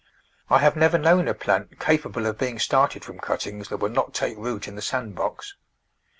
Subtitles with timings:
[0.49, 4.15] I have never known a plant capable of being started from cuttings that would not
[4.15, 5.53] take root in the sand box.